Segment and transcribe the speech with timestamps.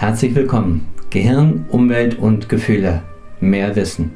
[0.00, 0.86] Herzlich willkommen.
[1.10, 3.02] Gehirn, Umwelt und Gefühle.
[3.40, 4.12] Mehr Wissen.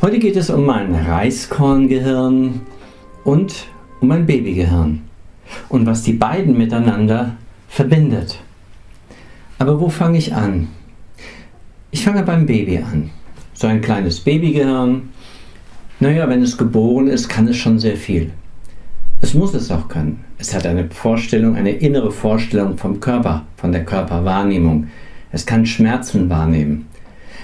[0.00, 2.60] Heute geht es um mein Reiskorngehirn
[3.24, 3.66] und
[4.00, 5.00] um mein Babygehirn
[5.68, 7.34] und was die beiden miteinander
[7.66, 8.38] verbindet.
[9.58, 10.68] Aber wo fange ich an?
[11.90, 13.10] Ich fange beim Baby an.
[13.52, 15.08] So ein kleines Babygehirn.
[15.98, 18.30] Naja, wenn es geboren ist, kann es schon sehr viel.
[19.20, 20.24] Es muss es auch können.
[20.38, 24.88] Es hat eine Vorstellung, eine innere Vorstellung vom Körper, von der Körperwahrnehmung.
[25.30, 26.86] Es kann Schmerzen wahrnehmen.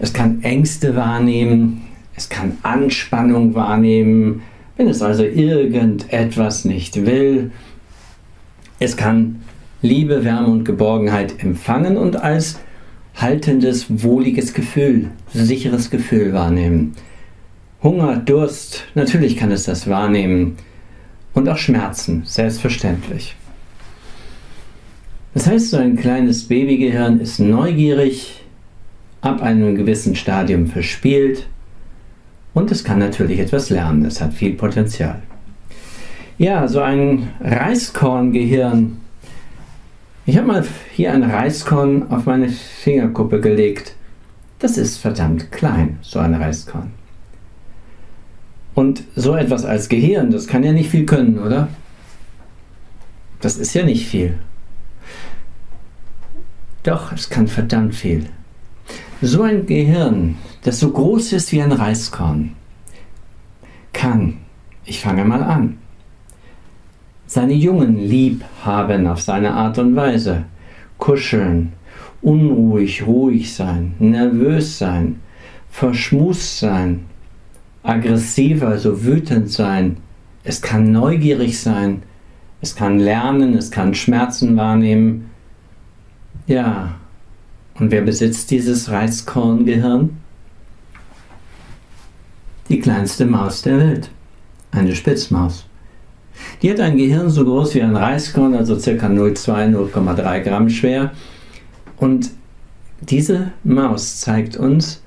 [0.00, 1.82] Es kann Ängste wahrnehmen.
[2.16, 4.42] Es kann Anspannung wahrnehmen.
[4.76, 7.52] Wenn es also irgendetwas nicht will.
[8.78, 9.42] Es kann
[9.82, 12.58] Liebe, Wärme und Geborgenheit empfangen und als
[13.14, 16.94] haltendes, wohliges Gefühl, sicheres Gefühl wahrnehmen.
[17.82, 20.56] Hunger, Durst, natürlich kann es das wahrnehmen.
[21.34, 23.36] Und auch Schmerzen, selbstverständlich.
[25.34, 28.42] Das heißt, so ein kleines Babygehirn ist neugierig,
[29.20, 31.46] ab einem gewissen Stadium verspielt
[32.54, 34.04] und es kann natürlich etwas lernen.
[34.04, 35.22] Es hat viel Potenzial.
[36.38, 38.96] Ja, so ein Reiskorngehirn.
[40.26, 43.94] Ich habe mal hier ein Reiskorn auf meine Fingerkuppe gelegt.
[44.58, 46.92] Das ist verdammt klein, so ein Reiskorn.
[48.74, 51.68] Und so etwas als Gehirn, das kann ja nicht viel können, oder?
[53.40, 54.38] Das ist ja nicht viel.
[56.82, 58.26] Doch, es kann verdammt viel.
[59.20, 62.52] So ein Gehirn, das so groß ist wie ein Reiskorn,
[63.92, 64.38] kann,
[64.84, 65.78] ich fange mal an,
[67.26, 70.44] seine Jungen lieb haben auf seine Art und Weise,
[70.98, 71.72] kuscheln,
[72.22, 75.20] unruhig, ruhig sein, nervös sein,
[75.70, 77.04] verschmust sein,
[77.82, 79.96] aggressiv, also wütend sein.
[80.44, 82.02] Es kann neugierig sein.
[82.60, 85.30] Es kann lernen, es kann Schmerzen wahrnehmen.
[86.46, 86.96] Ja,
[87.78, 90.16] und wer besitzt dieses Reizkorngehirn?
[92.68, 94.10] Die kleinste Maus der Welt,
[94.70, 95.66] eine Spitzmaus.
[96.62, 99.06] Die hat ein Gehirn so groß wie ein Reiskorn, also ca.
[99.06, 101.12] 0,2, 0,3 Gramm schwer.
[101.96, 102.30] Und
[103.00, 105.02] diese Maus zeigt uns,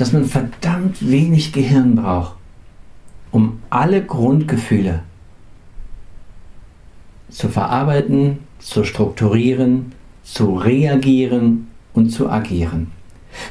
[0.00, 2.36] dass man verdammt wenig Gehirn braucht,
[3.32, 5.02] um alle Grundgefühle
[7.28, 9.92] zu verarbeiten, zu strukturieren,
[10.24, 12.92] zu reagieren und zu agieren.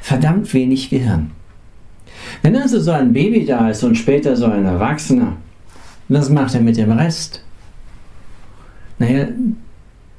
[0.02, 1.30] Verdammt wenig Gehirn.
[2.42, 5.38] Wenn also so ein Baby da ist und später so ein Erwachsener,
[6.08, 7.44] was macht er mit dem Rest?
[8.98, 9.28] Naja,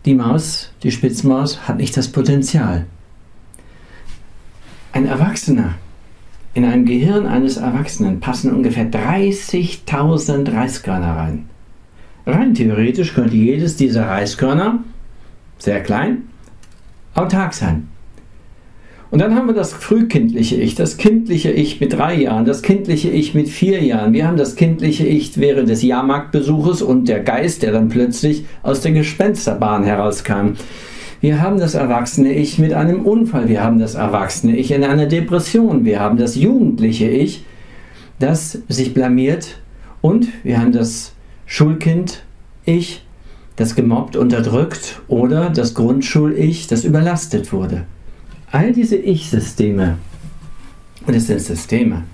[0.04, 2.86] die Maus, die Spitzmaus, hat nicht das Potenzial.
[4.92, 5.74] Ein Erwachsener
[6.54, 11.48] in ein Gehirn eines Erwachsenen passen ungefähr 30.000 Reiskörner rein.
[12.26, 14.80] Rein theoretisch könnte jedes dieser Reiskörner,
[15.58, 16.22] sehr klein,
[17.14, 17.88] autark sein.
[19.10, 23.10] Und dann haben wir das frühkindliche Ich, das kindliche Ich mit drei Jahren, das kindliche
[23.10, 24.12] Ich mit vier Jahren.
[24.12, 28.82] Wir haben das kindliche Ich während des Jahrmarktbesuches und der Geist, der dann plötzlich aus
[28.82, 30.52] der Gespensterbahn herauskam.
[31.20, 33.48] Wir haben das erwachsene Ich mit einem Unfall.
[33.48, 35.84] Wir haben das erwachsene Ich in einer Depression.
[35.84, 37.44] Wir haben das jugendliche Ich,
[38.18, 39.60] das sich blamiert.
[40.00, 41.12] Und wir haben das
[41.44, 43.04] Schulkind-Ich,
[43.56, 45.02] das gemobbt, unterdrückt.
[45.08, 47.84] Oder das Grundschul-Ich, das überlastet wurde.
[48.50, 49.98] All diese Ich-Systeme,
[51.06, 52.04] und es sind Systeme,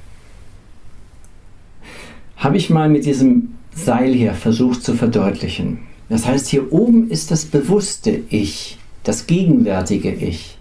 [2.37, 5.79] habe ich mal mit diesem Seil hier versucht zu verdeutlichen.
[6.09, 10.59] Das heißt, hier oben ist das bewusste Ich das gegenwärtige Ich.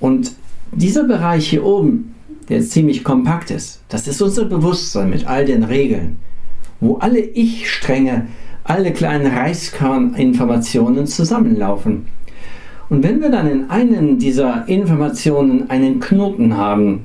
[0.00, 0.32] Und
[0.72, 2.14] dieser Bereich hier oben,
[2.48, 6.18] der ziemlich kompakt ist, das ist unser Bewusstsein mit all den Regeln,
[6.80, 8.26] wo alle Ich-Stränge,
[8.64, 12.06] alle kleinen Reiskörninformationen zusammenlaufen.
[12.88, 17.04] Und wenn wir dann in einen dieser Informationen einen Knoten haben,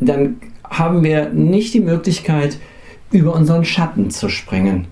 [0.00, 2.58] dann haben wir nicht die Möglichkeit,
[3.12, 4.86] über unseren Schatten zu springen,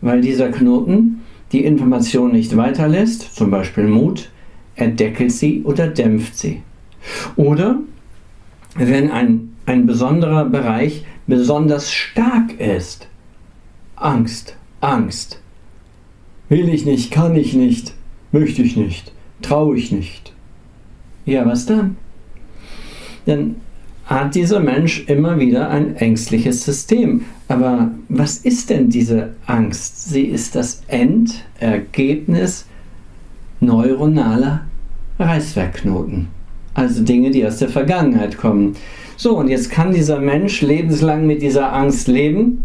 [0.00, 4.30] weil dieser Knoten die Information nicht weiterlässt, zum Beispiel Mut,
[4.74, 6.62] er deckelt sie oder dämpft sie.
[7.36, 7.78] Oder
[8.74, 13.08] wenn ein, ein besonderer Bereich besonders stark ist,
[13.96, 15.40] Angst, Angst.
[16.48, 17.94] Will ich nicht, kann ich nicht,
[18.32, 19.12] möchte ich nicht,
[19.42, 20.32] traue ich nicht.
[21.24, 21.96] Ja, was dann?
[23.24, 23.56] Dann
[24.06, 27.24] hat dieser Mensch immer wieder ein ängstliches System.
[27.48, 30.08] Aber was ist denn diese Angst?
[30.08, 32.66] Sie ist das Endergebnis
[33.60, 34.62] neuronaler
[35.18, 36.28] Reißwerkknoten.
[36.74, 38.76] Also Dinge, die aus der Vergangenheit kommen.
[39.16, 42.64] So, und jetzt kann dieser Mensch lebenslang mit dieser Angst leben.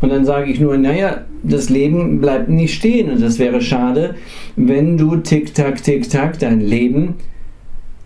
[0.00, 3.10] Und dann sage ich nur, naja, das Leben bleibt nicht stehen.
[3.10, 4.14] Und das wäre schade,
[4.56, 7.14] wenn du tick-tack, tick-tack dein Leben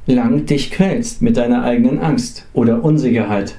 [0.07, 3.57] lang dich quälst mit deiner eigenen Angst oder Unsicherheit.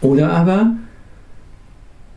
[0.00, 0.76] Oder aber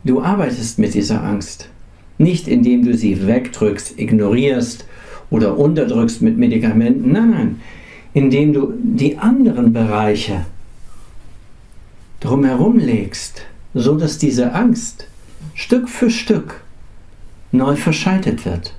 [0.03, 1.69] du arbeitest mit dieser Angst.
[2.17, 4.85] Nicht indem du sie wegdrückst, ignorierst
[5.29, 7.11] oder unterdrückst mit Medikamenten.
[7.11, 7.61] Nein, nein.
[8.13, 10.45] Indem du die anderen Bereiche
[12.19, 13.41] drumherum legst,
[13.73, 15.07] so dass diese Angst
[15.55, 16.61] Stück für Stück
[17.51, 18.73] neu verschaltet wird.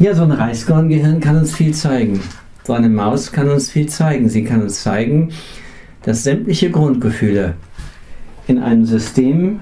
[0.00, 2.22] Ja, so ein Reiskorngehirn kann uns viel zeigen.
[2.64, 4.30] So eine Maus kann uns viel zeigen.
[4.30, 5.28] Sie kann uns zeigen,
[6.04, 7.56] dass sämtliche Grundgefühle
[8.46, 9.60] in einem System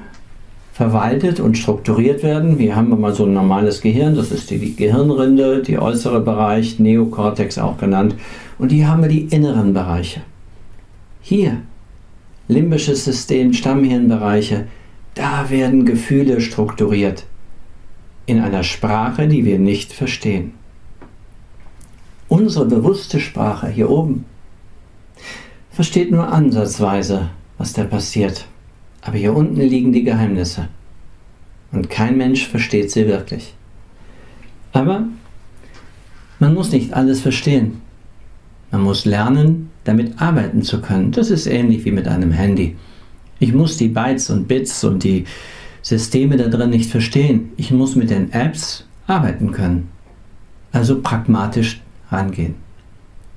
[0.72, 2.60] verwaltet und strukturiert werden.
[2.60, 7.58] Wir haben mal so ein normales Gehirn, das ist die Gehirnrinde, der äußere Bereich, Neokortex
[7.58, 8.14] auch genannt.
[8.60, 10.20] Und hier haben wir die inneren Bereiche.
[11.20, 11.62] Hier,
[12.46, 14.68] limbisches System, Stammhirnbereiche,
[15.16, 17.24] da werden Gefühle strukturiert
[18.28, 20.52] in einer Sprache, die wir nicht verstehen.
[22.28, 24.26] Unsere bewusste Sprache hier oben
[25.70, 28.46] versteht nur ansatzweise, was da passiert.
[29.00, 30.68] Aber hier unten liegen die Geheimnisse.
[31.72, 33.54] Und kein Mensch versteht sie wirklich.
[34.72, 35.04] Aber
[36.38, 37.80] man muss nicht alles verstehen.
[38.70, 41.12] Man muss lernen, damit arbeiten zu können.
[41.12, 42.76] Das ist ähnlich wie mit einem Handy.
[43.38, 45.24] Ich muss die Bytes und Bits und die
[45.88, 47.50] Systeme da drin nicht verstehen.
[47.56, 49.88] Ich muss mit den Apps arbeiten können.
[50.70, 51.80] Also pragmatisch
[52.10, 52.56] rangehen.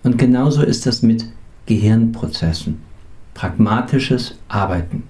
[0.03, 1.24] Und genauso ist das mit
[1.65, 2.81] Gehirnprozessen.
[3.36, 5.03] Pragmatisches Arbeiten.